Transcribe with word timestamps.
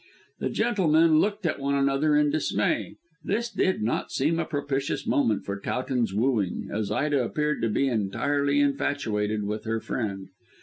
The 0.39 0.49
gentlemen 0.49 1.19
looked 1.19 1.45
at 1.45 1.59
one 1.59 1.75
another 1.75 2.15
in 2.15 2.31
dismay; 2.31 2.95
this 3.23 3.51
did 3.51 3.83
not 3.83 4.11
seem 4.11 4.39
a 4.39 4.45
propitious 4.45 5.05
moment 5.05 5.45
for 5.45 5.59
Towton's 5.59 6.11
wooing, 6.11 6.69
as 6.73 6.89
Ida 6.89 7.23
appeared 7.23 7.61
to 7.61 7.69
be 7.69 7.87
entirely 7.87 8.59
infatuated 8.59 9.43
with 9.43 9.65
her 9.65 9.79
friend. 9.79 10.29